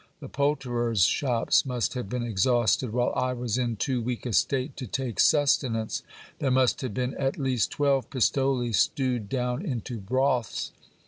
[0.19, 4.75] The poulterers' shops must have been exhausted, while I was in too weak a state
[4.77, 6.01] to take sustenance!
[6.39, 10.71] There must have been at least twelve pistoles stewed down into broths.